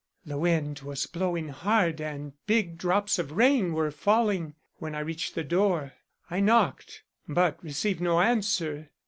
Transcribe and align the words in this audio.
"The 0.25 0.39
wind 0.39 0.79
was 0.79 1.05
blowing 1.05 1.49
hard 1.49 2.01
and 2.01 2.33
big 2.47 2.75
drops 2.79 3.19
of 3.19 3.33
rain 3.33 3.71
were 3.73 3.91
falling 3.91 4.55
when 4.79 4.95
I 4.95 4.99
reached 5.01 5.35
the 5.35 5.43
door. 5.43 5.93
I 6.27 6.39
knocked, 6.39 7.03
but 7.27 7.63
received 7.63 8.01
no 8.01 8.19
answer. 8.19 8.89